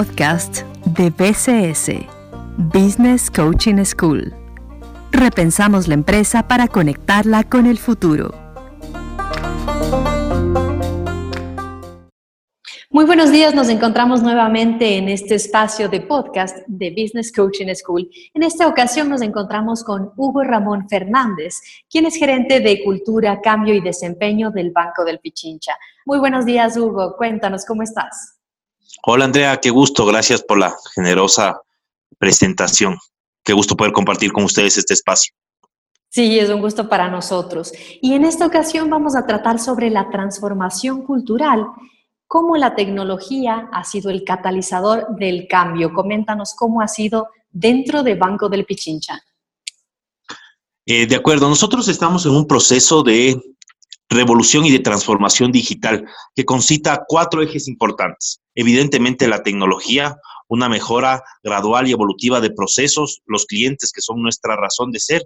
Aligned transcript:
podcast 0.00 0.62
de 0.96 1.10
BCS, 1.10 1.90
Business 2.72 3.30
Coaching 3.30 3.84
School. 3.84 4.32
Repensamos 5.12 5.88
la 5.88 5.92
empresa 5.92 6.48
para 6.48 6.68
conectarla 6.68 7.44
con 7.44 7.66
el 7.66 7.76
futuro. 7.76 8.32
Muy 12.88 13.04
buenos 13.04 13.30
días, 13.30 13.54
nos 13.54 13.68
encontramos 13.68 14.22
nuevamente 14.22 14.96
en 14.96 15.10
este 15.10 15.34
espacio 15.34 15.90
de 15.90 16.00
podcast 16.00 16.56
de 16.66 16.92
Business 16.92 17.30
Coaching 17.30 17.74
School. 17.74 18.08
En 18.32 18.42
esta 18.42 18.68
ocasión 18.68 19.10
nos 19.10 19.20
encontramos 19.20 19.84
con 19.84 20.12
Hugo 20.16 20.42
Ramón 20.42 20.88
Fernández, 20.88 21.60
quien 21.90 22.06
es 22.06 22.16
gerente 22.16 22.60
de 22.60 22.82
Cultura, 22.82 23.42
Cambio 23.42 23.74
y 23.74 23.82
Desempeño 23.82 24.50
del 24.50 24.70
Banco 24.70 25.04
del 25.04 25.18
Pichincha. 25.18 25.72
Muy 26.06 26.18
buenos 26.18 26.46
días, 26.46 26.78
Hugo. 26.78 27.16
Cuéntanos, 27.18 27.66
¿cómo 27.66 27.82
estás? 27.82 28.39
Hola, 29.06 29.24
Andrea. 29.24 29.58
Qué 29.60 29.70
gusto. 29.70 30.04
Gracias 30.06 30.42
por 30.42 30.58
la 30.58 30.74
generosa 30.94 31.60
presentación. 32.18 32.98
Qué 33.42 33.52
gusto 33.52 33.76
poder 33.76 33.92
compartir 33.92 34.32
con 34.32 34.44
ustedes 34.44 34.76
este 34.78 34.94
espacio. 34.94 35.32
Sí, 36.08 36.38
es 36.38 36.50
un 36.50 36.60
gusto 36.60 36.88
para 36.88 37.08
nosotros. 37.08 37.72
Y 38.02 38.14
en 38.14 38.24
esta 38.24 38.46
ocasión 38.46 38.90
vamos 38.90 39.14
a 39.14 39.26
tratar 39.26 39.60
sobre 39.60 39.90
la 39.90 40.10
transformación 40.10 41.02
cultural 41.04 41.66
cómo 42.26 42.56
la 42.56 42.74
tecnología 42.74 43.68
ha 43.72 43.84
sido 43.84 44.10
el 44.10 44.24
catalizador 44.24 45.06
del 45.16 45.46
cambio. 45.48 45.92
Coméntanos 45.92 46.54
cómo 46.54 46.80
ha 46.80 46.88
sido 46.88 47.28
dentro 47.50 48.02
de 48.02 48.14
Banco 48.16 48.48
del 48.48 48.64
Pichincha. 48.64 49.20
Eh, 50.84 51.06
de 51.06 51.16
acuerdo, 51.16 51.48
nosotros 51.48 51.86
estamos 51.88 52.26
en 52.26 52.32
un 52.32 52.46
proceso 52.46 53.02
de 53.02 53.40
revolución 54.10 54.66
y 54.66 54.70
de 54.70 54.80
transformación 54.80 55.52
digital 55.52 56.04
que 56.34 56.44
concita 56.44 57.04
cuatro 57.06 57.42
ejes 57.42 57.68
importantes. 57.68 58.40
Evidentemente 58.54 59.28
la 59.28 59.42
tecnología, 59.42 60.16
una 60.48 60.68
mejora 60.68 61.22
gradual 61.42 61.88
y 61.88 61.92
evolutiva 61.92 62.40
de 62.40 62.50
procesos, 62.50 63.22
los 63.26 63.46
clientes 63.46 63.92
que 63.92 64.02
son 64.02 64.20
nuestra 64.20 64.56
razón 64.56 64.90
de 64.90 64.98
ser 64.98 65.22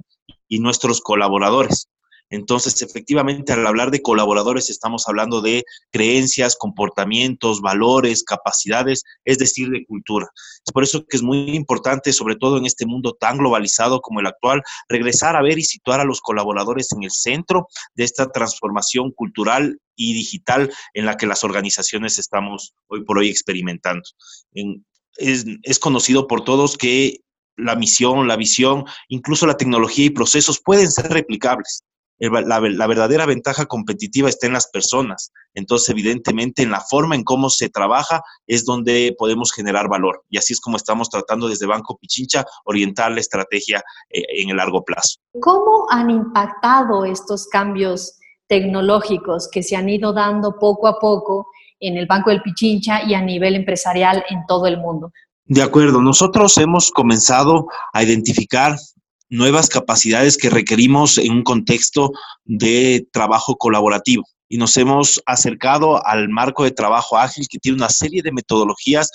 y 0.48 0.60
nuestros 0.60 1.00
colaboradores. 1.00 1.88
Entonces, 2.30 2.80
efectivamente, 2.82 3.52
al 3.52 3.66
hablar 3.66 3.90
de 3.90 4.02
colaboradores 4.02 4.70
estamos 4.70 5.06
hablando 5.08 5.40
de 5.40 5.64
creencias, 5.90 6.56
comportamientos, 6.56 7.60
valores, 7.60 8.24
capacidades, 8.24 9.04
es 9.24 9.38
decir, 9.38 9.68
de 9.70 9.84
cultura. 9.84 10.28
Es 10.64 10.72
por 10.72 10.82
eso 10.82 11.04
que 11.06 11.16
es 11.16 11.22
muy 11.22 11.54
importante, 11.54 12.12
sobre 12.12 12.36
todo 12.36 12.56
en 12.58 12.66
este 12.66 12.86
mundo 12.86 13.16
tan 13.18 13.38
globalizado 13.38 14.00
como 14.00 14.20
el 14.20 14.26
actual, 14.26 14.62
regresar 14.88 15.36
a 15.36 15.42
ver 15.42 15.58
y 15.58 15.64
situar 15.64 16.00
a 16.00 16.04
los 16.04 16.20
colaboradores 16.20 16.92
en 16.92 17.02
el 17.02 17.10
centro 17.10 17.68
de 17.94 18.04
esta 18.04 18.30
transformación 18.30 19.12
cultural 19.12 19.78
y 19.94 20.14
digital 20.14 20.72
en 20.94 21.06
la 21.06 21.16
que 21.16 21.26
las 21.26 21.44
organizaciones 21.44 22.18
estamos 22.18 22.74
hoy 22.88 23.04
por 23.04 23.18
hoy 23.18 23.28
experimentando. 23.28 24.02
es, 25.16 25.44
es 25.62 25.78
conocido 25.78 26.26
por 26.26 26.42
todos 26.42 26.76
que 26.76 27.20
la 27.56 27.76
misión, 27.76 28.26
la 28.26 28.36
visión, 28.36 28.84
incluso 29.08 29.46
la 29.46 29.56
tecnología 29.56 30.06
y 30.06 30.10
procesos 30.10 30.60
pueden 30.60 30.90
ser 30.90 31.12
replicables 31.12 31.84
la, 32.18 32.86
verdadera 32.86 33.26
ventaja 33.26 33.66
competitiva 33.66 34.28
está 34.28 34.46
en 34.46 34.52
las 34.52 34.68
personas. 34.68 35.32
Entonces, 35.54 35.88
evidentemente, 35.88 36.62
en 36.62 36.70
la 36.70 36.80
forma 36.80 37.14
en 37.14 37.24
cómo 37.24 37.50
se 37.50 37.68
trabaja 37.68 38.22
es 38.46 38.64
donde 38.64 39.14
podemos 39.18 39.52
generar 39.52 39.88
valor. 39.88 40.22
Y 40.30 40.38
así 40.38 40.52
es 40.52 40.60
como 40.60 40.76
estamos 40.76 41.10
tratando 41.10 41.48
desde 41.48 41.66
Banco 41.66 41.98
Pichincha 41.98 42.44
orientar 42.64 43.12
la 43.12 43.20
estrategia 43.20 43.82
eh, 44.10 44.22
en 44.42 44.50
el 44.50 44.56
largo 44.56 44.84
plazo. 44.84 45.18
¿Cómo 45.40 45.86
han 45.90 46.10
impactado 46.10 47.04
estos 47.04 47.46
cambios 47.48 48.18
tecnológicos 48.46 49.48
que 49.50 49.62
se 49.62 49.76
han 49.76 49.88
ido 49.88 50.12
dando 50.12 50.58
poco 50.58 50.86
a 50.86 50.98
poco 50.98 51.46
en 51.80 51.96
el 51.96 52.06
Banco 52.06 52.30
del 52.30 52.42
Pichincha 52.42 53.02
y 53.02 53.14
a 53.14 53.20
nivel 53.20 53.56
empresarial 53.56 54.24
en 54.28 54.46
todo 54.46 54.66
el 54.66 54.78
mundo? 54.78 55.12
De 55.46 55.62
acuerdo, 55.62 56.00
nosotros 56.00 56.56
hemos 56.56 56.90
comenzado 56.90 57.66
a 57.92 58.02
identificar 58.02 58.76
nuevas 59.28 59.68
capacidades 59.68 60.36
que 60.36 60.50
requerimos 60.50 61.18
en 61.18 61.32
un 61.32 61.42
contexto 61.42 62.12
de 62.44 63.06
trabajo 63.12 63.56
colaborativo. 63.56 64.24
Y 64.48 64.58
nos 64.58 64.76
hemos 64.76 65.22
acercado 65.26 66.04
al 66.06 66.28
marco 66.28 66.64
de 66.64 66.70
trabajo 66.70 67.18
ágil 67.18 67.46
que 67.48 67.58
tiene 67.58 67.76
una 67.76 67.88
serie 67.88 68.22
de 68.22 68.32
metodologías 68.32 69.10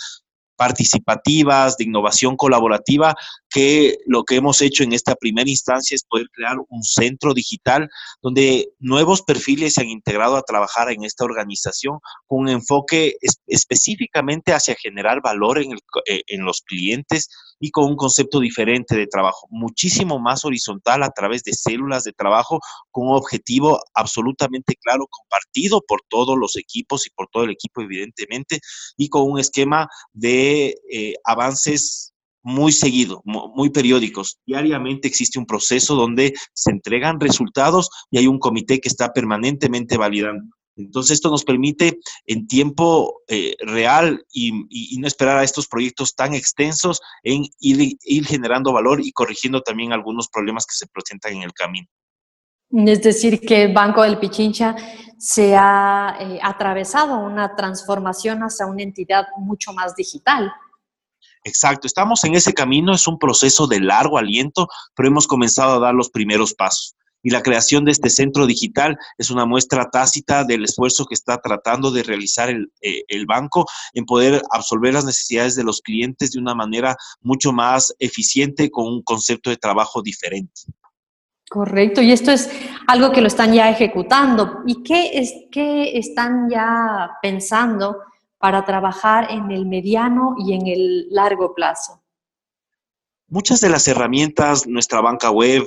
participativas, 0.59 1.78
de 1.78 1.85
innovación 1.85 2.35
colaborativa, 2.35 3.16
que 3.50 3.95
lo 4.06 4.25
que 4.25 4.35
hemos 4.35 4.61
hecho 4.61 4.83
en 4.83 4.91
esta 4.91 5.16
primera 5.16 5.50
instancia 5.50 5.95
es 5.95 6.03
poder 6.03 6.28
crear 6.33 6.57
un 6.67 6.83
centro 6.83 7.33
digital 7.33 7.89
donde 8.22 8.67
nuevos 8.78 9.22
perfiles 9.22 9.75
se 9.75 9.81
han 9.81 9.88
integrado 9.88 10.35
a 10.35 10.41
trabajar 10.41 10.91
en 10.91 11.06
esta 11.06 11.23
organización 11.23 12.00
con 12.28 12.39
un 12.41 12.50
enfoque 12.50 13.16
específicamente 13.47 14.51
hacia 14.51 14.75
generar 14.75 15.22
valor 15.22 15.59
en, 15.59 15.78
eh, 16.06 16.23
en 16.28 16.44
los 16.44 16.62
clientes 16.62 17.29
y 17.59 17.71
con 17.71 17.85
un 17.85 17.95
concepto 17.95 18.39
diferente 18.39 18.95
de 18.95 19.07
trabajo, 19.07 19.47
muchísimo 19.49 20.19
más 20.19 20.45
horizontal 20.45 21.03
a 21.03 21.11
través 21.11 21.43
de 21.43 21.53
células 21.53 22.03
de 22.03 22.13
trabajo 22.13 22.59
con 22.91 23.07
un 23.07 23.15
objetivo 23.15 23.79
absolutamente 23.93 24.75
claro, 24.75 25.07
compartido 25.09 25.81
por 25.87 26.01
todos 26.07 26.37
los 26.37 26.55
equipos 26.55 27.05
y 27.07 27.09
por 27.09 27.27
todo 27.31 27.43
el 27.43 27.51
equipo, 27.51 27.81
evidentemente, 27.81 28.59
y 28.97 29.09
con 29.09 29.29
un 29.29 29.39
esquema 29.39 29.87
de 30.13 30.75
eh, 30.91 31.13
avances 31.25 32.13
muy 32.41 32.71
seguido, 32.71 33.21
muy 33.25 33.69
periódicos. 33.69 34.39
Diariamente 34.45 35.07
existe 35.07 35.39
un 35.39 35.45
proceso 35.45 35.95
donde 35.95 36.33
se 36.53 36.71
entregan 36.71 37.19
resultados 37.19 37.89
y 38.09 38.17
hay 38.17 38.27
un 38.27 38.39
comité 38.39 38.79
que 38.79 38.87
está 38.87 39.11
permanentemente 39.11 39.97
validando. 39.97 40.45
Entonces, 40.79 41.16
esto 41.16 41.29
nos 41.29 41.44
permite 41.44 42.00
en 42.25 42.47
tiempo 42.47 43.22
eh, 43.28 43.56
real 43.59 44.25
y, 44.31 44.97
no 44.97 45.07
esperar 45.07 45.38
a 45.38 45.44
estos 45.44 45.67
proyectos 45.67 46.16
tan 46.16 46.34
extensos 46.34 47.01
en 47.23 47.44
ir, 47.59 48.25
generando 48.25 48.72
valor 48.72 49.01
y 49.01 49.12
corrigiendo 49.12 49.62
también 49.62 49.94
algunos 49.94 50.29
problemas 50.29 50.66
que 50.66 50.75
se 50.75 50.88
presentan 50.88 51.34
en 51.34 51.44
el 51.44 51.53
camino. 51.53 51.88
Es 52.72 53.01
decir, 53.01 53.41
que 53.41 53.63
el 53.63 53.73
Banco 53.73 54.03
del 54.03 54.19
Pichincha 54.19 54.75
se 55.18 55.56
ha 55.56 56.16
eh, 56.19 56.39
atravesado 56.41 57.18
una 57.19 57.56
transformación 57.56 58.39
hacia 58.39 58.66
una 58.66 58.84
entidad 58.84 59.25
mucho 59.38 59.73
más 59.73 59.95
digital. 59.95 60.51
Exacto, 61.44 61.88
estamos 61.88 62.23
en 62.23 62.35
ese 62.35 62.53
camino, 62.53 62.94
es 62.94 63.07
un 63.07 63.18
proceso 63.18 63.68
de 63.68 63.79
largo 63.79 64.18
aliento, 64.18 64.68
pero 64.95 65.09
hemos 65.09 65.28
comenzado 65.28 65.75
a 65.75 65.79
dar 65.79 65.95
los 65.95 66.09
primeros 66.09 66.53
pasos 66.53 66.95
y 67.24 67.30
la 67.31 67.41
creación 67.41 67.85
de 67.85 67.91
este 67.91 68.09
centro 68.09 68.46
digital 68.46 68.97
es 69.18 69.30
una 69.30 69.46
muestra 69.46 69.90
tácita 69.90 70.44
del 70.44 70.63
esfuerzo 70.63 71.06
que 71.06 71.16
está 71.16 71.38
tratando 71.38 71.91
de 71.91 72.03
realizar 72.03 72.50
el, 72.50 72.72
eh, 72.81 73.03
el, 73.07 73.25
banco 73.25 73.66
en 73.94 74.06
poder 74.06 74.41
absorber 74.52 74.94
las 74.94 75.06
necesidades 75.06 75.56
de 75.56 75.63
los 75.63 75.81
clientes 75.81 76.31
de 76.31 76.40
una 76.40 76.56
manera 76.56 76.96
mucho 77.22 77.52
más 77.52 77.94
eficiente 78.00 78.69
con 78.69 78.88
un 78.88 79.03
concepto 79.03 79.50
de 79.50 79.57
trabajo 79.57 80.02
diferente. 80.02 80.62
Correcto, 81.50 82.02
y 82.02 82.12
esto 82.12 82.31
es 82.31 82.50
algo 82.88 83.12
que 83.12 83.22
lo 83.22 83.28
están 83.28 83.53
ya 83.53 83.69
ejecutando. 83.69 84.59
¿Y 84.68 84.84
qué, 84.84 85.18
es, 85.18 85.34
qué 85.51 85.97
están 85.97 86.47
ya 86.47 87.18
pensando 87.24 87.97
para 88.38 88.63
trabajar 88.66 89.31
en 89.31 89.50
el 89.50 89.66
mediano 89.66 90.36
y 90.38 90.53
en 90.53 90.68
el 90.68 91.07
largo 91.09 91.56
plazo? 91.56 92.03
Muchas 93.28 93.62
de 93.62 93.69
las 93.69 93.88
herramientas, 93.88 94.68
nuestra 94.68 95.01
banca 95.01 95.31
web, 95.31 95.66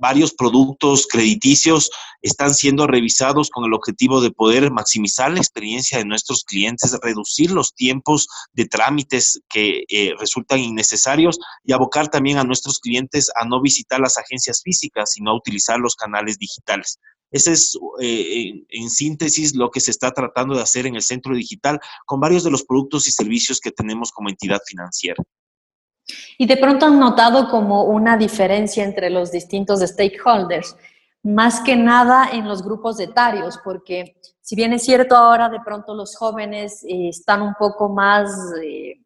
varios 0.00 0.34
productos 0.34 1.06
crediticios 1.06 1.90
están 2.22 2.54
siendo 2.54 2.86
revisados 2.86 3.50
con 3.50 3.64
el 3.64 3.74
objetivo 3.74 4.20
de 4.20 4.30
poder 4.30 4.70
maximizar 4.70 5.32
la 5.32 5.38
experiencia 5.38 5.98
de 5.98 6.04
nuestros 6.04 6.44
clientes, 6.44 6.96
reducir 7.02 7.50
los 7.50 7.74
tiempos 7.74 8.28
de 8.52 8.66
trámites 8.66 9.40
que 9.48 9.84
eh, 9.88 10.12
resultan 10.18 10.60
innecesarios 10.60 11.38
y 11.64 11.72
abocar 11.72 12.08
también 12.08 12.38
a 12.38 12.44
nuestros 12.44 12.78
clientes 12.78 13.30
a 13.34 13.44
no 13.46 13.60
visitar 13.60 14.00
las 14.00 14.18
agencias 14.18 14.62
físicas, 14.62 15.12
sino 15.12 15.30
a 15.30 15.36
utilizar 15.36 15.78
los 15.78 15.96
canales 15.96 16.38
digitales. 16.38 16.98
Ese 17.30 17.52
es, 17.52 17.76
eh, 18.00 18.52
en, 18.68 18.90
síntesis, 18.90 19.56
lo 19.56 19.70
que 19.70 19.80
se 19.80 19.90
está 19.90 20.12
tratando 20.12 20.54
de 20.54 20.62
hacer 20.62 20.86
en 20.86 20.94
el 20.94 21.02
centro 21.02 21.34
digital 21.34 21.80
con 22.06 22.20
varios 22.20 22.44
de 22.44 22.50
los 22.52 22.64
productos 22.64 23.08
y 23.08 23.12
servicios 23.12 23.58
que 23.60 23.72
tenemos 23.72 24.12
como 24.12 24.28
entidad 24.28 24.60
financiera. 24.64 25.22
Y 26.36 26.46
de 26.46 26.56
pronto 26.56 26.86
han 26.86 26.98
notado 26.98 27.48
como 27.48 27.84
una 27.84 28.16
diferencia 28.16 28.84
entre 28.84 29.10
los 29.10 29.30
distintos 29.30 29.80
stakeholders, 29.80 30.76
más 31.22 31.60
que 31.60 31.76
nada 31.76 32.28
en 32.32 32.46
los 32.46 32.62
grupos 32.62 33.00
etarios, 33.00 33.58
porque 33.64 34.16
si 34.42 34.54
bien 34.56 34.74
es 34.74 34.84
cierto 34.84 35.16
ahora 35.16 35.48
de 35.48 35.60
pronto 35.64 35.94
los 35.94 36.16
jóvenes 36.16 36.84
eh, 36.84 37.08
están 37.08 37.40
un 37.40 37.54
poco 37.54 37.88
más, 37.88 38.30
eh, 38.62 39.00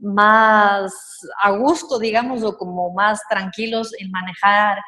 más 0.00 0.94
a 1.42 1.50
gusto, 1.50 1.98
digamos, 1.98 2.42
o 2.42 2.56
como 2.56 2.92
más 2.94 3.20
tranquilos 3.28 3.92
en 3.98 4.10
manejar 4.10 4.78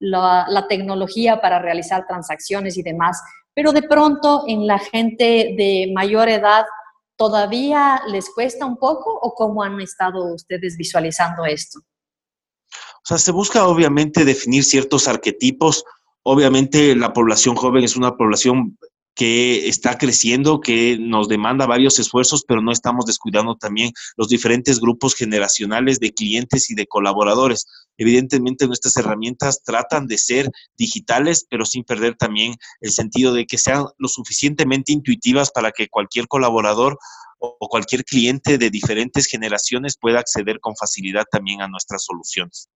la 0.00 0.66
tecnología 0.68 1.40
para 1.40 1.60
realizar 1.60 2.06
transacciones 2.06 2.76
y 2.76 2.82
demás, 2.82 3.22
pero 3.54 3.72
de 3.72 3.82
pronto 3.82 4.44
en 4.46 4.66
la 4.66 4.78
gente 4.78 5.54
de 5.56 5.90
mayor 5.94 6.28
edad 6.28 6.66
¿Todavía 7.16 8.02
les 8.08 8.28
cuesta 8.30 8.66
un 8.66 8.76
poco 8.76 9.12
o 9.12 9.34
cómo 9.34 9.62
han 9.62 9.80
estado 9.80 10.34
ustedes 10.34 10.76
visualizando 10.76 11.44
esto? 11.44 11.80
O 11.80 13.06
sea, 13.06 13.18
se 13.18 13.30
busca 13.30 13.66
obviamente 13.66 14.24
definir 14.24 14.64
ciertos 14.64 15.06
arquetipos. 15.06 15.84
Obviamente 16.22 16.96
la 16.96 17.12
población 17.12 17.54
joven 17.54 17.84
es 17.84 17.96
una 17.96 18.16
población 18.16 18.78
que 19.14 19.68
está 19.68 19.96
creciendo, 19.96 20.60
que 20.60 20.98
nos 20.98 21.28
demanda 21.28 21.66
varios 21.66 21.98
esfuerzos, 21.98 22.44
pero 22.46 22.60
no 22.60 22.72
estamos 22.72 23.06
descuidando 23.06 23.56
también 23.56 23.92
los 24.16 24.28
diferentes 24.28 24.80
grupos 24.80 25.14
generacionales 25.14 26.00
de 26.00 26.12
clientes 26.12 26.70
y 26.70 26.74
de 26.74 26.86
colaboradores. 26.86 27.66
Evidentemente 27.96 28.66
nuestras 28.66 28.96
herramientas 28.96 29.62
tratan 29.62 30.06
de 30.06 30.18
ser 30.18 30.50
digitales, 30.76 31.46
pero 31.48 31.64
sin 31.64 31.84
perder 31.84 32.16
también 32.16 32.56
el 32.80 32.90
sentido 32.90 33.32
de 33.32 33.46
que 33.46 33.58
sean 33.58 33.86
lo 33.98 34.08
suficientemente 34.08 34.92
intuitivas 34.92 35.50
para 35.52 35.70
que 35.70 35.88
cualquier 35.88 36.26
colaborador 36.26 36.98
o 37.38 37.68
cualquier 37.68 38.04
cliente 38.04 38.58
de 38.58 38.70
diferentes 38.70 39.26
generaciones 39.26 39.96
pueda 39.96 40.18
acceder 40.18 40.60
con 40.60 40.74
facilidad 40.76 41.24
también 41.30 41.60
a 41.60 41.68
nuestras 41.68 42.04
soluciones. 42.04 42.68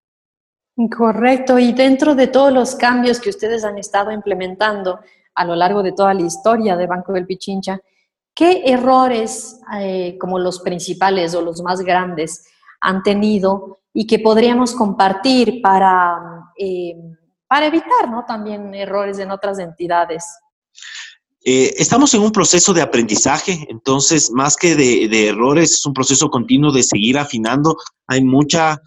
Correcto. 0.97 1.59
Y 1.59 1.73
dentro 1.73 2.15
de 2.15 2.29
todos 2.29 2.53
los 2.53 2.77
cambios 2.77 3.19
que 3.19 3.31
ustedes 3.31 3.65
han 3.65 3.79
estado 3.79 4.13
implementando 4.13 5.01
a 5.39 5.45
lo 5.45 5.55
largo 5.55 5.85
de 5.85 5.93
toda 5.93 6.13
la 6.15 6.23
historia 6.23 6.77
de 6.77 6.89
Banco 6.89 7.13
del 7.13 7.25
Pichincha, 7.25 7.81
¿qué 8.35 8.63
errores 8.67 9.61
eh, 9.81 10.19
como 10.19 10.37
los 10.41 10.59
principales 10.59 11.33
o 11.37 11.43
los 11.43 11.63
más 11.63 11.81
grandes 11.81 12.45
han 12.81 13.05
tenido 13.05 13.79
y 13.95 14.05
que 14.05 14.19
podríamos 14.19 14.75
compartir 14.75 15.63
para, 15.63 16.51
eh, 16.59 16.97
para 17.47 17.67
evitar 17.67 18.11
¿no? 18.11 18.25
también 18.27 18.75
errores 18.75 19.21
en 19.21 19.31
otras 19.31 19.61
entidades? 19.61 20.25
Eh, 21.45 21.73
estamos 21.79 22.13
en 22.15 22.23
un 22.23 22.33
proceso 22.33 22.75
de 22.75 22.83
aprendizaje, 22.83 23.65
entonces 23.69 24.33
más 24.33 24.57
que 24.57 24.75
de, 24.75 25.29
errores, 25.29 25.73
es 25.73 25.87
un 25.87 25.95
proceso 25.95 26.29
continuo 26.31 26.73
de 26.73 26.83
seguir 26.83 27.17
afinando. 27.17 27.77
Hay 28.09 28.25
mucha 28.25 28.83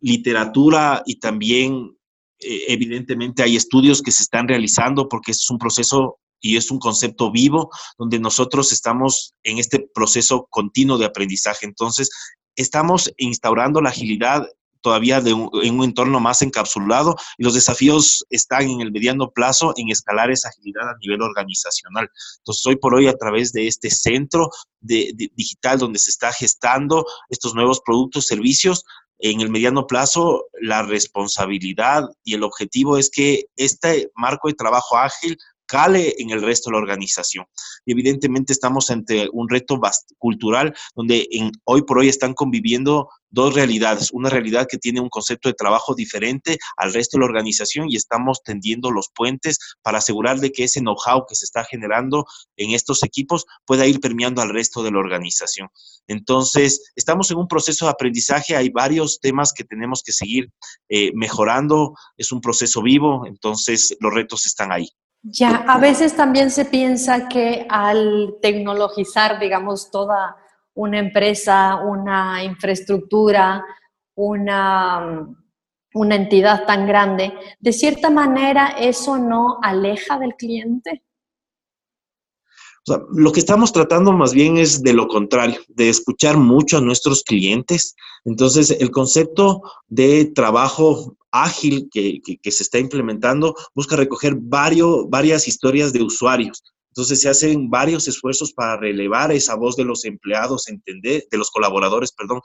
literatura 0.00 1.02
y 1.04 1.18
también 1.18 1.96
evidentemente 2.42 3.42
hay 3.42 3.56
estudios 3.56 4.02
que 4.02 4.12
se 4.12 4.22
están 4.22 4.48
realizando 4.48 5.08
porque 5.08 5.32
es 5.32 5.48
un 5.50 5.58
proceso 5.58 6.18
y 6.40 6.56
es 6.56 6.70
un 6.70 6.78
concepto 6.78 7.30
vivo 7.30 7.70
donde 7.96 8.18
nosotros 8.18 8.72
estamos 8.72 9.34
en 9.44 9.58
este 9.58 9.86
proceso 9.94 10.46
continuo 10.50 10.98
de 10.98 11.06
aprendizaje. 11.06 11.64
Entonces, 11.66 12.10
estamos 12.56 13.10
instaurando 13.16 13.80
la 13.80 13.90
agilidad 13.90 14.46
todavía 14.82 15.20
de 15.20 15.30
en 15.30 15.78
un 15.78 15.84
entorno 15.84 16.20
más 16.20 16.42
encapsulado 16.42 17.16
y 17.38 17.44
los 17.44 17.54
desafíos 17.54 18.24
están 18.30 18.68
en 18.68 18.80
el 18.80 18.92
mediano 18.92 19.30
plazo 19.30 19.72
en 19.76 19.90
escalar 19.90 20.30
esa 20.30 20.48
agilidad 20.48 20.88
a 20.88 20.96
nivel 21.00 21.22
organizacional. 21.22 22.10
Entonces, 22.38 22.66
hoy 22.66 22.76
por 22.76 22.94
hoy, 22.94 23.06
a 23.06 23.16
través 23.16 23.52
de 23.52 23.68
este 23.68 23.90
centro 23.90 24.50
de, 24.80 25.14
digital 25.34 25.78
donde 25.78 26.00
se 26.00 26.10
está 26.10 26.32
gestando 26.32 27.06
estos 27.30 27.54
nuevos 27.54 27.80
productos, 27.84 28.26
servicios, 28.26 28.84
en 29.22 29.40
el 29.40 29.50
mediano 29.50 29.86
plazo, 29.86 30.46
la 30.60 30.82
responsabilidad 30.82 32.08
y 32.24 32.34
el 32.34 32.42
objetivo 32.42 32.98
es 32.98 33.08
que 33.08 33.44
este 33.56 34.10
marco 34.16 34.48
de 34.48 34.54
trabajo 34.54 34.98
ágil 34.98 35.38
cale 35.72 36.14
en 36.18 36.28
el 36.28 36.42
resto 36.42 36.68
de 36.68 36.74
la 36.74 36.82
organización. 36.82 37.46
Y 37.86 37.92
evidentemente 37.92 38.52
estamos 38.52 38.90
ante 38.90 39.30
un 39.32 39.48
reto 39.48 39.80
cultural 40.18 40.74
donde 40.94 41.26
hoy 41.64 41.82
por 41.84 41.98
hoy 41.98 42.10
están 42.10 42.34
conviviendo 42.34 43.08
dos 43.30 43.54
realidades. 43.54 44.10
Una 44.12 44.28
realidad 44.28 44.68
que 44.70 44.76
tiene 44.76 45.00
un 45.00 45.08
concepto 45.08 45.48
de 45.48 45.54
trabajo 45.54 45.94
diferente 45.94 46.58
al 46.76 46.92
resto 46.92 47.16
de 47.16 47.20
la 47.20 47.30
organización 47.30 47.86
y 47.88 47.96
estamos 47.96 48.42
tendiendo 48.44 48.90
los 48.90 49.08
puentes 49.14 49.58
para 49.80 49.96
asegurar 49.96 50.40
de 50.40 50.52
que 50.52 50.64
ese 50.64 50.80
know-how 50.80 51.24
que 51.26 51.36
se 51.36 51.46
está 51.46 51.64
generando 51.64 52.26
en 52.58 52.72
estos 52.72 53.02
equipos 53.02 53.46
pueda 53.64 53.86
ir 53.86 53.98
permeando 53.98 54.42
al 54.42 54.50
resto 54.50 54.82
de 54.82 54.90
la 54.90 54.98
organización. 54.98 55.70
Entonces, 56.06 56.92
estamos 56.96 57.30
en 57.30 57.38
un 57.38 57.48
proceso 57.48 57.86
de 57.86 57.92
aprendizaje. 57.92 58.56
Hay 58.56 58.68
varios 58.68 59.20
temas 59.20 59.54
que 59.54 59.64
tenemos 59.64 60.02
que 60.02 60.12
seguir 60.12 60.50
eh, 60.90 61.12
mejorando. 61.14 61.94
Es 62.18 62.30
un 62.30 62.42
proceso 62.42 62.82
vivo, 62.82 63.24
entonces 63.26 63.96
los 64.00 64.12
retos 64.12 64.44
están 64.44 64.70
ahí. 64.70 64.90
Ya, 65.22 65.64
a 65.68 65.78
veces 65.78 66.16
también 66.16 66.50
se 66.50 66.64
piensa 66.64 67.28
que 67.28 67.64
al 67.70 68.38
tecnologizar, 68.42 69.38
digamos, 69.38 69.90
toda 69.90 70.36
una 70.74 70.98
empresa, 70.98 71.76
una 71.76 72.42
infraestructura, 72.42 73.64
una, 74.16 75.28
una 75.94 76.14
entidad 76.16 76.66
tan 76.66 76.86
grande, 76.86 77.32
de 77.60 77.72
cierta 77.72 78.10
manera 78.10 78.74
eso 78.78 79.16
no 79.16 79.58
aleja 79.62 80.18
del 80.18 80.34
cliente. 80.34 81.04
Lo 83.12 83.30
que 83.30 83.38
estamos 83.38 83.72
tratando 83.72 84.10
más 84.12 84.32
bien 84.32 84.56
es 84.56 84.82
de 84.82 84.92
lo 84.92 85.06
contrario, 85.06 85.60
de 85.68 85.88
escuchar 85.88 86.36
mucho 86.36 86.78
a 86.78 86.80
nuestros 86.80 87.22
clientes. 87.22 87.94
Entonces, 88.24 88.72
el 88.72 88.90
concepto 88.90 89.62
de 89.86 90.24
trabajo 90.34 91.16
ágil 91.32 91.88
que, 91.90 92.20
se 92.44 92.62
está 92.62 92.78
implementando 92.78 93.54
busca 93.74 93.96
recoger 93.96 94.36
varios, 94.36 95.08
varias 95.08 95.48
historias 95.48 95.92
de 95.92 96.02
usuarios. 96.02 96.62
Entonces 96.88 97.22
se 97.22 97.28
hacen 97.30 97.70
varios 97.70 98.06
esfuerzos 98.06 98.52
para 98.52 98.76
relevar 98.76 99.32
esa 99.32 99.56
voz 99.56 99.76
de 99.76 99.84
los 99.84 100.04
empleados, 100.04 100.68
entender, 100.68 101.24
de 101.30 101.38
los 101.38 101.50
colaboradores, 101.50 102.12
perdón, 102.12 102.42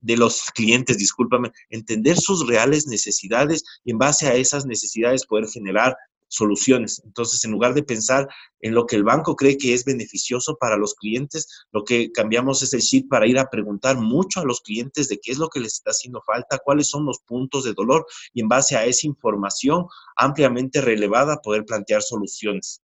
de 0.00 0.16
los 0.16 0.44
clientes, 0.54 0.96
discúlpame, 0.96 1.50
entender 1.68 2.16
sus 2.16 2.46
reales 2.46 2.86
necesidades 2.86 3.64
y 3.84 3.90
en 3.90 3.98
base 3.98 4.28
a 4.28 4.34
esas 4.34 4.64
necesidades 4.64 5.26
poder 5.26 5.48
generar 5.48 5.96
soluciones. 6.30 7.02
Entonces, 7.04 7.44
en 7.44 7.50
lugar 7.50 7.74
de 7.74 7.82
pensar 7.82 8.28
en 8.60 8.74
lo 8.74 8.86
que 8.86 8.96
el 8.96 9.04
banco 9.04 9.36
cree 9.36 9.58
que 9.58 9.74
es 9.74 9.84
beneficioso 9.84 10.56
para 10.58 10.76
los 10.76 10.94
clientes, 10.94 11.66
lo 11.72 11.84
que 11.84 12.10
cambiamos 12.12 12.62
es 12.62 12.72
el 12.72 12.80
sheet 12.80 13.08
para 13.08 13.26
ir 13.26 13.38
a 13.38 13.50
preguntar 13.50 13.98
mucho 13.98 14.40
a 14.40 14.44
los 14.44 14.60
clientes 14.60 15.08
de 15.08 15.18
qué 15.18 15.32
es 15.32 15.38
lo 15.38 15.48
que 15.48 15.60
les 15.60 15.74
está 15.74 15.90
haciendo 15.90 16.22
falta, 16.24 16.58
cuáles 16.64 16.88
son 16.88 17.04
los 17.04 17.18
puntos 17.20 17.64
de 17.64 17.74
dolor 17.74 18.06
y 18.32 18.40
en 18.40 18.48
base 18.48 18.76
a 18.76 18.84
esa 18.84 19.06
información 19.06 19.86
ampliamente 20.16 20.80
relevada 20.80 21.42
poder 21.42 21.64
plantear 21.64 22.02
soluciones. 22.02 22.80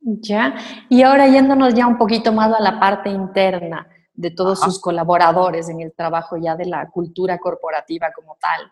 Ya, 0.00 0.56
y 0.88 1.02
ahora 1.02 1.28
yéndonos 1.28 1.74
ya 1.74 1.86
un 1.86 1.96
poquito 1.96 2.32
más 2.32 2.52
a 2.52 2.60
la 2.60 2.78
parte 2.78 3.08
interna 3.08 3.86
de 4.14 4.30
todos 4.30 4.60
sus 4.60 4.80
colaboradores 4.80 5.68
en 5.68 5.80
el 5.80 5.92
trabajo 5.94 6.36
ya 6.36 6.54
de 6.56 6.66
la 6.66 6.90
cultura 6.90 7.38
corporativa 7.38 8.12
como 8.12 8.36
tal. 8.40 8.70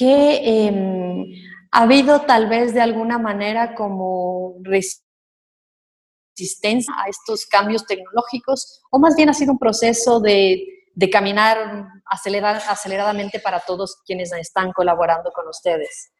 ¿Qué 0.00 0.66
em, 0.66 1.26
ha 1.72 1.82
habido 1.82 2.22
tal 2.22 2.48
vez 2.48 2.72
de 2.72 2.80
alguna 2.80 3.18
manera 3.18 3.74
como 3.74 4.56
resistencia 4.62 5.04
a 7.04 7.10
estos 7.10 7.44
cambios 7.44 7.84
tecnológicos 7.84 8.80
o 8.90 8.98
más 8.98 9.14
bien 9.14 9.28
ha 9.28 9.34
sido 9.34 9.52
un 9.52 9.58
proceso 9.58 10.20
de, 10.20 10.64
caminar 11.12 11.86
aceleradamente 12.06 13.40
para 13.40 13.60
todos 13.60 13.98
quienes 14.06 14.32
están 14.32 14.72
colaborando 14.72 15.30
con 15.32 15.46
ustedes? 15.48 16.10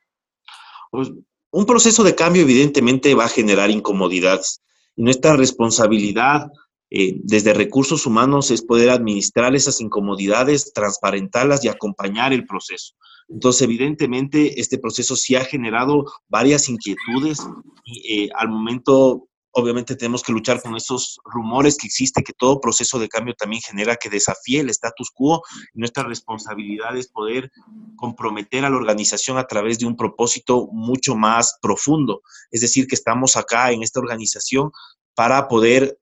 Pues, 0.91 1.09
un 1.51 1.65
proceso 1.65 2.05
de 2.05 2.15
cambio 2.15 2.43
evidentemente 2.43 3.15
va 3.15 3.25
a 3.25 3.29
generar 3.29 3.71
incomodidades 3.71 4.61
nuestra 4.95 5.37
responsabilidad 5.37 6.49
eh, 6.91 7.21
desde 7.23 7.55
recursos 7.55 8.05
humanos 8.07 8.51
es 8.51 8.63
poder 8.63 8.91
administrar 8.91 9.55
esas 9.55 9.81
incomodidades, 9.81 10.73
transparentarlas 10.73 11.65
y 11.65 11.69
acompañar 11.69 12.33
el 12.33 12.47
proceso. 12.47 12.95
Entonces, 13.29 13.63
evidentemente, 13.63 14.61
este 14.61 14.79
proceso 14.79 15.15
sí 15.15 15.37
ha 15.37 15.45
generado 15.45 16.05
varias 16.29 16.69
inquietudes 16.69 17.39
y 17.85 18.25
eh, 18.25 18.31
al 18.35 18.49
momento 18.49 19.29
obviamente 19.53 19.97
tenemos 19.97 20.23
que 20.23 20.33
luchar 20.33 20.63
con 20.63 20.77
esos 20.77 21.21
rumores 21.25 21.77
que 21.77 21.87
existe, 21.87 22.23
que 22.23 22.33
todo 22.33 22.61
proceso 22.61 22.99
de 22.99 23.09
cambio 23.09 23.35
también 23.35 23.63
genera 23.63 23.97
que 23.97 24.09
desafíe 24.09 24.61
el 24.61 24.71
status 24.71 25.11
quo. 25.13 25.43
Nuestra 25.75 26.05
responsabilidad 26.05 26.97
es 26.97 27.09
poder 27.09 27.51
comprometer 27.97 28.65
a 28.65 28.71
la 28.71 28.77
organización 28.77 29.39
a 29.39 29.47
través 29.47 29.79
de 29.79 29.87
un 29.87 29.97
propósito 29.97 30.69
mucho 30.73 31.17
más 31.17 31.59
profundo. 31.61 32.23
Es 32.51 32.61
decir, 32.61 32.87
que 32.87 32.95
estamos 32.95 33.37
acá 33.37 33.73
en 33.73 33.83
esta 33.83 34.01
organización 34.01 34.71
para 35.15 35.49
poder 35.49 35.99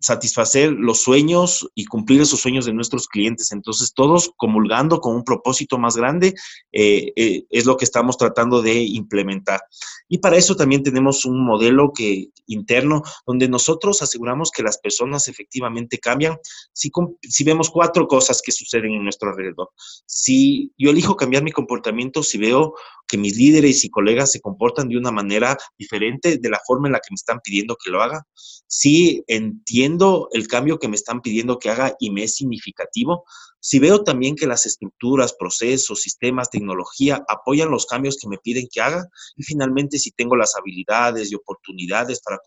satisfacer 0.00 0.72
los 0.72 1.02
sueños 1.02 1.68
y 1.74 1.84
cumplir 1.84 2.22
esos 2.22 2.40
sueños 2.40 2.64
de 2.64 2.72
nuestros 2.72 3.06
clientes. 3.06 3.52
Entonces, 3.52 3.92
todos 3.94 4.32
comulgando 4.36 5.00
con 5.00 5.14
un 5.14 5.24
propósito 5.24 5.78
más 5.78 5.96
grande 5.96 6.34
eh, 6.72 7.12
eh, 7.16 7.44
es 7.50 7.66
lo 7.66 7.76
que 7.76 7.84
estamos 7.84 8.16
tratando 8.16 8.62
de 8.62 8.82
implementar. 8.82 9.60
Y 10.08 10.18
para 10.18 10.36
eso 10.36 10.56
también 10.56 10.82
tenemos 10.82 11.24
un 11.24 11.44
modelo 11.44 11.92
que, 11.94 12.30
interno 12.46 13.02
donde 13.26 13.48
nosotros 13.48 14.02
aseguramos 14.02 14.50
que 14.50 14.62
las 14.62 14.78
personas 14.78 15.28
efectivamente 15.28 15.98
cambian 15.98 16.36
si, 16.72 16.90
si 17.22 17.44
vemos 17.44 17.70
cuatro 17.70 18.06
cosas 18.08 18.42
que 18.42 18.52
suceden 18.52 18.92
en 18.92 19.04
nuestro 19.04 19.30
alrededor. 19.30 19.70
Si 20.06 20.72
yo 20.76 20.90
elijo 20.90 21.16
cambiar 21.16 21.42
mi 21.42 21.52
comportamiento, 21.52 22.22
si 22.22 22.38
veo 22.38 22.74
que 23.06 23.18
mis 23.18 23.36
líderes 23.36 23.84
y 23.84 23.90
colegas 23.90 24.32
se 24.32 24.40
comportan 24.40 24.88
de 24.88 24.96
una 24.96 25.10
manera 25.10 25.56
diferente 25.78 26.38
de 26.38 26.48
la 26.48 26.60
forma 26.66 26.88
en 26.88 26.92
la 26.92 26.98
que 26.98 27.10
me 27.10 27.16
están 27.16 27.40
pidiendo 27.42 27.76
que 27.76 27.90
lo 27.90 28.02
haga, 28.02 28.24
si 28.66 29.22
entiendo 29.26 29.89
el 30.32 30.48
cambio 30.48 30.78
que 30.78 30.88
me 30.88 30.96
están 30.96 31.20
pidiendo 31.20 31.58
que 31.58 31.70
haga 31.70 31.96
y 31.98 32.10
me 32.10 32.24
es 32.24 32.36
significativo, 32.36 33.24
si 33.60 33.78
veo 33.78 34.02
también 34.04 34.36
que 34.36 34.46
las 34.46 34.66
estructuras, 34.66 35.34
procesos, 35.34 36.00
sistemas, 36.00 36.50
tecnología 36.50 37.24
apoyan 37.28 37.70
los 37.70 37.86
cambios 37.86 38.16
que 38.16 38.28
me 38.28 38.38
piden 38.38 38.68
que 38.72 38.80
haga 38.80 39.06
y 39.36 39.42
finalmente 39.42 39.98
si 39.98 40.12
tengo 40.12 40.36
las 40.36 40.56
habilidades 40.56 41.30
y 41.30 41.34
oportunidades 41.34 42.20
para, 42.22 42.38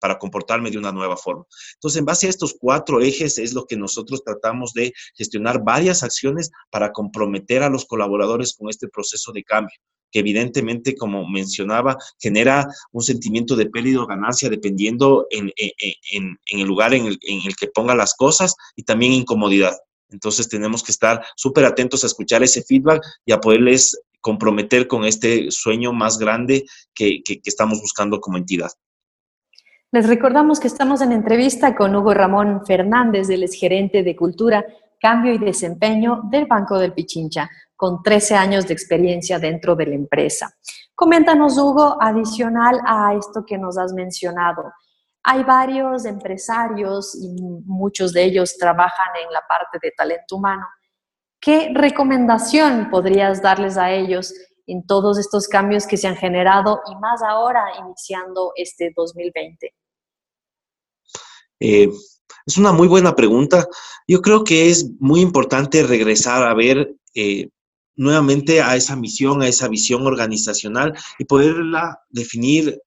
para 0.00 0.18
comportarme 0.18 0.70
de 0.70 0.78
una 0.78 0.92
nueva 0.92 1.16
forma. 1.16 1.44
Entonces, 1.74 1.98
en 1.98 2.04
base 2.04 2.26
a 2.26 2.30
estos 2.30 2.56
cuatro 2.58 3.00
ejes 3.00 3.38
es 3.38 3.52
lo 3.52 3.66
que 3.66 3.76
nosotros 3.76 4.22
tratamos 4.24 4.72
de 4.72 4.92
gestionar 5.14 5.62
varias 5.62 6.02
acciones 6.02 6.50
para 6.70 6.92
comprometer 6.92 7.62
a 7.62 7.68
los 7.70 7.84
colaboradores 7.84 8.54
con 8.56 8.68
este 8.68 8.88
proceso 8.88 9.32
de 9.32 9.44
cambio 9.44 9.78
que 10.10 10.20
evidentemente, 10.20 10.96
como 10.96 11.28
mencionaba, 11.28 11.96
genera 12.18 12.66
un 12.92 13.02
sentimiento 13.02 13.56
de 13.56 13.66
pérdida 13.66 14.02
o 14.02 14.06
ganancia 14.06 14.48
dependiendo 14.48 15.26
en, 15.30 15.50
el 15.56 16.66
lugar 16.66 16.94
en 16.94 17.06
el, 17.06 17.18
en 17.22 17.40
el 17.46 17.56
que 17.56 17.68
ponga 17.68 17.94
las 17.94 18.14
cosas 18.14 18.54
y 18.76 18.82
también 18.82 19.12
incomodidad. 19.12 19.76
Entonces 20.10 20.48
tenemos 20.48 20.82
que 20.82 20.92
estar 20.92 21.22
súper 21.36 21.64
atentos 21.64 22.02
a 22.02 22.06
escuchar 22.06 22.42
ese 22.42 22.62
feedback 22.62 23.02
y 23.26 23.32
a 23.32 23.40
poderles 23.40 24.00
comprometer 24.20 24.88
con 24.88 25.04
este 25.04 25.50
sueño 25.50 25.92
más 25.92 26.18
grande 26.18 26.64
que, 26.94 27.22
estamos 27.44 27.80
buscando 27.80 28.20
como 28.20 28.36
entidad. 28.36 28.70
Les 29.90 30.06
recordamos 30.06 30.60
que 30.60 30.68
estamos 30.68 31.00
en 31.00 31.12
entrevista 31.12 31.74
con 31.74 31.96
Hugo 31.96 32.12
Ramón 32.12 32.66
Fernández, 32.66 33.30
el 33.30 33.48
gerente 33.48 34.02
de 34.02 34.16
Cultura, 34.16 34.66
Cambio 35.00 35.32
y 35.32 35.38
Desempeño 35.38 36.22
del 36.24 36.46
Banco 36.46 36.78
del 36.78 36.92
Pichincha, 36.92 37.48
con 37.76 38.02
13 38.02 38.34
años 38.34 38.66
de 38.66 38.74
experiencia 38.74 39.38
dentro 39.38 39.76
de 39.76 39.86
la 39.86 39.94
empresa. 39.94 40.52
Coméntanos, 40.94 41.56
Hugo, 41.58 41.96
adicional 42.00 42.80
a 42.84 43.14
esto 43.14 43.44
que 43.46 43.56
nos 43.56 43.78
has 43.78 43.92
mencionado, 43.92 44.72
hay 45.22 45.44
varios 45.44 46.04
empresarios 46.06 47.14
y 47.14 47.42
muchos 47.66 48.12
de 48.12 48.24
ellos 48.24 48.56
trabajan 48.56 49.08
en 49.22 49.30
la 49.30 49.42
parte 49.46 49.78
de 49.82 49.90
talento 49.90 50.36
humano. 50.36 50.66
¿Qué 51.40 51.70
recomendación 51.74 52.88
podrías 52.90 53.42
darles 53.42 53.76
a 53.76 53.90
ellos 53.90 54.32
en 54.66 54.86
todos 54.86 55.18
estos 55.18 55.46
cambios 55.46 55.86
que 55.86 55.96
se 55.96 56.08
han 56.08 56.16
generado 56.16 56.80
y 56.90 56.96
más 56.96 57.22
ahora 57.22 57.64
iniciando 57.78 58.52
este 58.56 58.92
2020? 58.96 59.74
Eh, 61.60 61.90
es 62.48 62.56
una 62.56 62.72
muy 62.72 62.88
buena 62.88 63.14
pregunta. 63.14 63.68
Yo 64.06 64.22
creo 64.22 64.42
que 64.42 64.70
es 64.70 64.90
muy 65.00 65.20
importante 65.20 65.82
regresar 65.82 66.42
a 66.44 66.54
ver 66.54 66.96
eh, 67.14 67.50
nuevamente 67.94 68.62
a 68.62 68.74
esa 68.74 68.96
misión, 68.96 69.42
a 69.42 69.48
esa 69.48 69.68
visión 69.68 70.06
organizacional 70.06 70.94
y 71.18 71.26
poderla 71.26 72.00
definir 72.08 72.80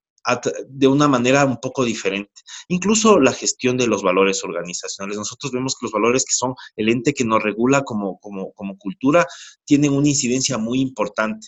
de 0.67 0.87
una 0.87 1.07
manera 1.07 1.45
un 1.45 1.57
poco 1.57 1.85
diferente. 1.85 2.31
Incluso 2.69 3.19
la 3.19 3.33
gestión 3.33 3.77
de 3.77 3.85
los 3.85 4.01
valores 4.01 4.43
organizacionales. 4.43 5.17
Nosotros 5.17 5.51
vemos 5.51 5.75
que 5.75 5.85
los 5.85 5.91
valores 5.91 6.25
que 6.25 6.33
son 6.33 6.55
el 6.75 6.89
ente 6.89 7.13
que 7.13 7.25
nos 7.25 7.43
regula 7.43 7.83
como, 7.83 8.19
como, 8.19 8.77
cultura 8.79 9.27
tienen 9.63 9.93
una 9.93 10.09
incidencia 10.09 10.57
muy 10.57 10.81
importante. 10.81 11.47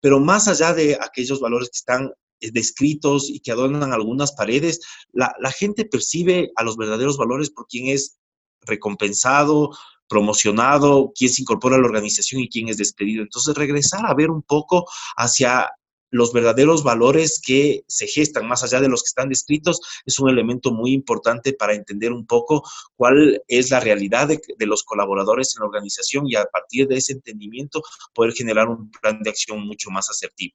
Pero 0.00 0.20
más 0.20 0.48
allá 0.48 0.74
de 0.74 0.98
aquellos 1.00 1.40
valores 1.40 1.70
que 1.70 1.78
están 1.78 2.12
descritos 2.40 3.28
y 3.30 3.40
que 3.40 3.52
adornan 3.52 3.92
algunas 3.92 4.32
paredes, 4.32 4.80
la, 5.12 5.34
gente 5.50 5.84
percibe 5.84 6.50
a 6.56 6.64
los 6.64 6.76
verdaderos 6.76 7.16
valores 7.16 7.50
por 7.50 7.66
quien 7.66 7.88
es 7.88 8.18
recompensado, 8.62 9.70
promocionado, 10.08 11.12
quién 11.16 11.30
se 11.30 11.42
incorpora 11.42 11.76
a 11.76 11.78
la 11.78 11.86
organización 11.86 12.42
y 12.42 12.48
quién 12.48 12.68
es 12.68 12.76
despedido. 12.76 13.22
Entonces, 13.22 13.54
regresar 13.54 14.04
a 14.06 14.14
ver 14.14 14.30
un 14.30 14.42
poco 14.42 14.86
hacia 15.16 15.70
los 16.14 16.32
verdaderos 16.32 16.84
valores 16.84 17.40
que 17.44 17.82
se 17.88 18.06
gestan 18.06 18.46
más 18.46 18.62
allá 18.62 18.80
de 18.80 18.88
los 18.88 19.02
que 19.02 19.08
están 19.08 19.28
descritos 19.28 19.80
es 20.06 20.20
un 20.20 20.30
elemento 20.30 20.70
muy 20.70 20.92
importante 20.92 21.54
para 21.54 21.74
entender 21.74 22.12
un 22.12 22.24
poco 22.24 22.62
cuál 22.94 23.42
es 23.48 23.70
la 23.70 23.80
realidad 23.80 24.28
de, 24.28 24.66
los 24.66 24.84
colaboradores 24.84 25.56
en 25.56 25.62
la 25.62 25.66
organización 25.66 26.26
y 26.28 26.36
a 26.36 26.44
partir 26.44 26.86
de 26.86 26.98
ese 26.98 27.14
entendimiento 27.14 27.82
poder 28.14 28.32
generar 28.32 28.68
un 28.68 28.92
plan 28.92 29.20
de 29.24 29.30
acción 29.30 29.66
mucho 29.66 29.90
más 29.90 30.08
asertivo. 30.08 30.54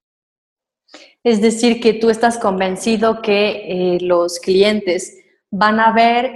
Es 1.24 1.42
decir, 1.42 1.82
que 1.82 1.94
tú 1.94 2.10
estás 2.10 2.38
convencido 2.38 3.22
que 3.22 3.96
eh, 3.96 3.98
los 4.02 4.40
clientes 4.40 5.18
van 5.52 5.80
a 5.80 5.92
ver 5.92 6.32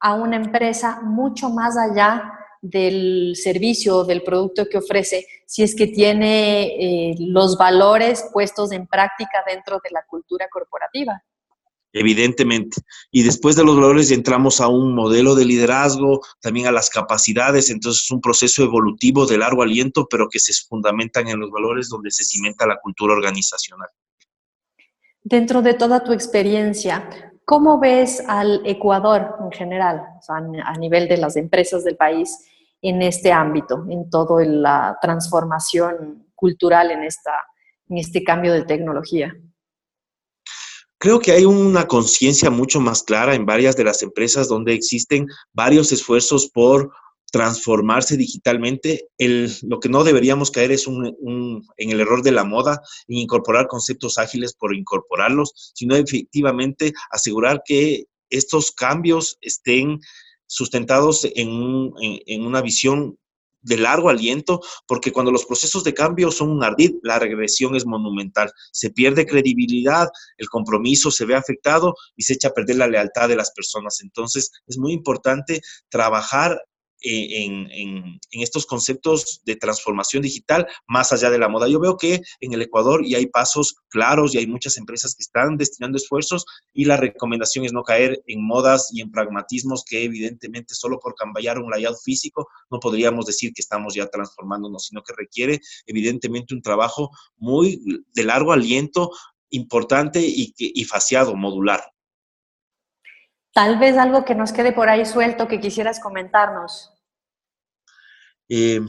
a 0.00 0.14
una 0.14 0.36
empresa 0.36 1.00
mucho 1.02 1.50
más 1.50 1.76
allá 1.76 2.32
del 2.60 3.34
servicio 3.36 3.98
o 3.98 4.04
del 4.04 4.22
producto 4.22 4.68
que 4.68 4.78
ofrece 4.78 5.26
si 5.46 5.62
es 5.62 5.74
que 5.74 5.86
tiene 5.86 6.66
eh, 6.66 7.14
los 7.18 7.56
valores 7.56 8.28
puestos 8.32 8.72
en 8.72 8.86
práctica 8.86 9.44
dentro 9.46 9.80
de 9.82 9.90
la 9.90 10.04
cultura 10.06 10.48
corporativa. 10.50 11.22
Evidentemente. 11.92 12.82
Y 13.10 13.22
después 13.22 13.56
de 13.56 13.64
los 13.64 13.76
valores 13.76 14.10
entramos 14.10 14.60
a 14.60 14.68
un 14.68 14.94
modelo 14.94 15.34
de 15.34 15.46
liderazgo, 15.46 16.20
también 16.40 16.66
a 16.66 16.72
las 16.72 16.90
capacidades, 16.90 17.70
entonces 17.70 18.04
es 18.04 18.10
un 18.10 18.20
proceso 18.20 18.62
evolutivo 18.62 19.26
de 19.26 19.38
largo 19.38 19.62
aliento, 19.62 20.06
pero 20.10 20.28
que 20.28 20.38
se 20.38 20.52
fundamentan 20.68 21.28
en 21.28 21.40
los 21.40 21.50
valores 21.50 21.88
donde 21.88 22.10
se 22.10 22.24
cimenta 22.24 22.66
la 22.66 22.78
cultura 22.80 23.14
organizacional. 23.14 23.88
Dentro 25.22 25.62
de 25.62 25.74
toda 25.74 26.04
tu 26.04 26.12
experiencia, 26.12 27.28
¿Cómo 27.48 27.80
ves 27.80 28.22
al 28.28 28.60
Ecuador 28.66 29.36
en 29.40 29.50
general, 29.50 30.04
a 30.28 30.72
nivel 30.76 31.08
de 31.08 31.16
las 31.16 31.34
empresas 31.34 31.82
del 31.82 31.96
país, 31.96 32.46
en 32.82 33.00
este 33.00 33.32
ámbito, 33.32 33.86
en 33.88 34.10
toda 34.10 34.44
la 34.44 34.98
transformación 35.00 36.26
cultural 36.34 36.90
en, 36.90 37.04
esta, 37.04 37.32
en 37.88 37.96
este 37.96 38.22
cambio 38.22 38.52
de 38.52 38.64
tecnología? 38.64 39.34
Creo 40.98 41.20
que 41.20 41.32
hay 41.32 41.44
una 41.44 41.86
conciencia 41.86 42.50
mucho 42.50 42.80
más 42.80 43.04
clara 43.04 43.34
en 43.34 43.46
varias 43.46 43.76
de 43.76 43.84
las 43.84 44.02
empresas 44.02 44.48
donde 44.48 44.74
existen 44.74 45.26
varios 45.52 45.92
esfuerzos 45.92 46.50
por 46.50 46.90
transformarse 47.30 48.16
digitalmente. 48.16 49.08
Lo 49.62 49.80
que 49.80 49.88
no 49.88 50.02
deberíamos 50.02 50.50
caer 50.50 50.72
es 50.72 50.86
un, 50.86 51.64
en 51.76 51.90
el 51.90 52.00
error 52.00 52.22
de 52.22 52.32
la 52.32 52.44
moda, 52.44 52.80
en 53.06 53.18
incorporar 53.18 53.68
conceptos 53.68 54.18
ágiles 54.18 54.54
por 54.54 54.74
incorporarlos, 54.74 55.72
sino 55.74 55.94
efectivamente 55.94 56.92
asegurar 57.10 57.62
que 57.64 58.04
estos 58.30 58.72
cambios 58.72 59.38
estén 59.40 60.00
sustentados 60.46 61.24
en, 61.36 61.92
en, 62.00 62.46
una 62.46 62.62
visión 62.62 63.18
de 63.60 63.76
largo 63.76 64.08
aliento, 64.08 64.60
porque 64.86 65.12
cuando 65.12 65.32
los 65.32 65.44
procesos 65.44 65.84
de 65.84 65.94
cambio 65.94 66.30
son 66.30 66.50
un 66.50 66.64
ardid, 66.64 66.92
la 67.02 67.18
regresión 67.18 67.76
es 67.76 67.86
monumental. 67.86 68.52
Se 68.72 68.90
pierde 68.90 69.26
credibilidad, 69.26 70.08
el 70.36 70.48
compromiso 70.48 71.10
se 71.10 71.24
ve 71.24 71.34
afectado 71.34 71.94
y 72.16 72.22
se 72.22 72.34
echa 72.34 72.48
a 72.48 72.54
perder 72.54 72.76
la 72.76 72.88
lealtad 72.88 73.28
de 73.28 73.36
las 73.36 73.50
personas. 73.52 74.00
Entonces, 74.00 74.50
es 74.66 74.78
muy 74.78 74.92
importante 74.92 75.60
trabajar 75.88 76.60
eh, 77.02 77.44
en, 77.44 78.18
estos 78.30 78.66
conceptos 78.66 79.40
de 79.44 79.56
transformación 79.56 80.22
digital 80.22 80.66
más 80.86 81.12
allá 81.12 81.30
de 81.30 81.38
la 81.38 81.48
moda. 81.48 81.68
Yo 81.68 81.80
veo 81.80 81.96
que 81.96 82.22
en 82.40 82.52
el 82.52 82.62
Ecuador 82.62 83.04
y 83.04 83.14
hay 83.14 83.26
pasos 83.26 83.76
claros 83.88 84.34
y 84.34 84.38
hay 84.38 84.46
muchas 84.46 84.76
empresas 84.76 85.14
que 85.14 85.22
están 85.22 85.56
destinando 85.56 85.96
esfuerzos 85.96 86.44
y 86.72 86.84
la 86.84 86.96
recomendación 86.96 87.64
es 87.64 87.72
no 87.72 87.82
caer 87.82 88.22
en 88.26 88.44
modas 88.44 88.90
y 88.92 89.00
en 89.00 89.10
pragmatismos 89.10 89.84
que 89.84 90.04
evidentemente 90.04 90.74
solo 90.74 90.98
por 90.98 91.14
cambiar 91.14 91.58
un 91.58 91.70
layout 91.70 91.98
físico 92.02 92.48
no 92.70 92.80
podríamos 92.80 93.26
decir 93.26 93.52
que 93.52 93.62
estamos 93.62 93.94
ya 93.94 94.06
transformándonos, 94.08 94.86
sino 94.86 95.02
que 95.02 95.14
requiere 95.16 95.60
evidentemente 95.86 96.54
un 96.54 96.62
trabajo 96.62 97.10
muy 97.36 97.80
de 98.14 98.24
largo 98.24 98.52
aliento, 98.52 99.10
importante 99.50 100.20
y, 100.20 100.54
y 100.58 100.84
faciado, 100.84 101.34
modular. 101.34 101.82
Tal 103.52 103.78
vez 103.78 103.96
algo 103.96 104.24
que 104.24 104.34
nos 104.34 104.52
quede 104.52 104.72
por 104.72 104.88
ahí 104.88 105.04
suelto 105.04 105.48
que 105.48 105.60
quisieras 105.60 106.00
comentarnos. 106.00 106.92
Eh, 108.48 108.80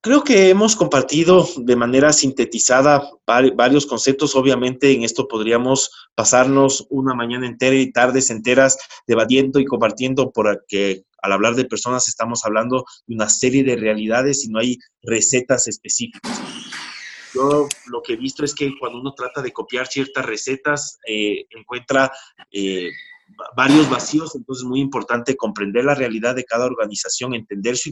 creo 0.00 0.22
que 0.22 0.50
hemos 0.50 0.76
compartido 0.76 1.46
de 1.56 1.76
manera 1.76 2.12
sintetizada 2.12 3.08
varios 3.26 3.86
conceptos. 3.86 4.34
Obviamente 4.34 4.92
en 4.92 5.02
esto 5.02 5.28
podríamos 5.28 5.90
pasarnos 6.14 6.86
una 6.90 7.14
mañana 7.14 7.46
entera 7.46 7.76
y 7.76 7.92
tardes 7.92 8.30
enteras 8.30 8.78
debatiendo 9.06 9.60
y 9.60 9.64
compartiendo 9.64 10.32
porque 10.32 11.04
al 11.22 11.32
hablar 11.32 11.54
de 11.54 11.64
personas 11.64 12.08
estamos 12.08 12.44
hablando 12.44 12.84
de 13.06 13.14
una 13.14 13.28
serie 13.28 13.64
de 13.64 13.76
realidades 13.76 14.44
y 14.44 14.48
no 14.48 14.60
hay 14.60 14.78
recetas 15.02 15.66
específicas. 15.68 16.40
Yo 17.34 17.68
lo 17.86 18.02
que 18.02 18.14
he 18.14 18.16
visto 18.16 18.44
es 18.44 18.54
que 18.54 18.72
cuando 18.78 19.00
uno 19.00 19.12
trata 19.14 19.42
de 19.42 19.52
copiar 19.52 19.86
ciertas 19.86 20.24
recetas, 20.24 20.98
eh, 21.06 21.44
encuentra 21.50 22.10
eh, 22.50 22.88
varios 23.56 23.88
vacíos, 23.88 24.34
entonces 24.34 24.64
es 24.64 24.68
muy 24.68 24.80
importante 24.80 25.36
comprender 25.36 25.84
la 25.84 25.94
realidad 25.94 26.34
de 26.34 26.44
cada 26.44 26.66
organización, 26.66 27.34
entender 27.34 27.76
su, 27.76 27.90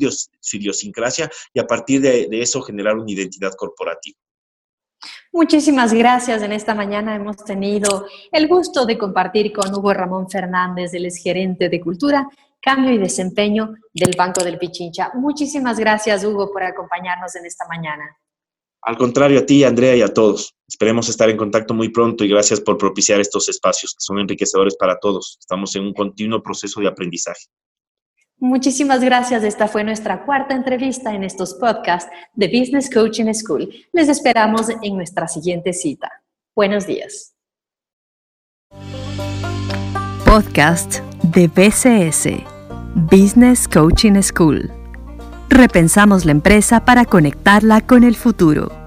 idiosincrasia 0.52 1.30
y 1.52 1.60
a 1.60 1.66
partir 1.66 2.00
de, 2.00 2.28
eso 2.32 2.62
generar 2.62 2.96
una 2.96 3.10
identidad 3.10 3.52
corporativa. 3.56 4.18
Muchísimas 5.32 5.92
gracias. 5.92 6.42
En 6.42 6.52
esta 6.52 6.74
mañana 6.74 7.14
hemos 7.14 7.36
tenido 7.44 8.06
el 8.32 8.48
gusto 8.48 8.86
de 8.86 8.96
compartir 8.96 9.52
con 9.52 9.72
Hugo 9.74 9.92
Ramón 9.92 10.28
Fernández, 10.28 10.94
el 10.94 11.10
gerente 11.12 11.68
de 11.68 11.80
Cultura, 11.80 12.26
Cambio 12.60 12.92
y 12.92 12.98
Desempeño 12.98 13.74
del 13.92 14.14
Banco 14.16 14.42
del 14.42 14.58
Pichincha. 14.58 15.12
Muchísimas 15.14 15.78
gracias, 15.78 16.24
Hugo, 16.24 16.50
por 16.52 16.62
acompañarnos 16.62 17.36
en 17.36 17.46
esta 17.46 17.66
mañana. 17.68 18.16
Al 18.86 18.96
contrario, 18.96 19.40
a 19.40 19.46
ti, 19.46 19.64
Andrea, 19.64 19.96
y 19.96 20.02
a 20.02 20.14
todos. 20.14 20.54
Esperemos 20.68 21.08
estar 21.08 21.28
en 21.28 21.36
contacto 21.36 21.74
muy 21.74 21.88
pronto 21.88 22.24
y 22.24 22.28
gracias 22.28 22.60
por 22.60 22.78
propiciar 22.78 23.20
estos 23.20 23.48
espacios 23.48 23.92
que 23.92 23.98
son 23.98 24.20
enriquecedores 24.20 24.76
para 24.76 24.96
todos. 25.00 25.38
Estamos 25.40 25.74
en 25.74 25.82
un 25.82 25.92
continuo 25.92 26.40
proceso 26.40 26.80
de 26.80 26.86
aprendizaje. 26.86 27.46
Muchísimas 28.38 29.00
gracias. 29.00 29.42
Esta 29.42 29.66
fue 29.66 29.82
nuestra 29.82 30.24
cuarta 30.24 30.54
entrevista 30.54 31.12
en 31.12 31.24
estos 31.24 31.54
podcasts 31.54 32.08
de 32.34 32.46
Business 32.46 32.88
Coaching 32.88 33.32
School. 33.34 33.68
Les 33.92 34.08
esperamos 34.08 34.68
en 34.80 34.96
nuestra 34.96 35.26
siguiente 35.26 35.72
cita. 35.72 36.22
Buenos 36.54 36.86
días. 36.86 37.34
Podcast 40.24 41.00
de 41.34 41.48
BCS, 41.48 42.28
Business 43.10 43.66
Coaching 43.66 44.22
School. 44.22 44.85
Repensamos 45.48 46.24
la 46.24 46.32
empresa 46.32 46.84
para 46.84 47.04
conectarla 47.04 47.80
con 47.80 48.04
el 48.04 48.16
futuro. 48.16 48.85